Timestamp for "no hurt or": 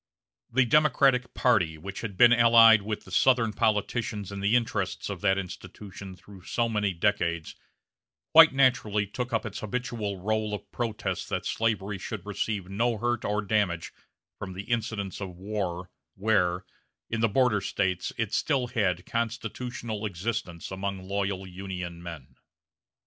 12.67-13.43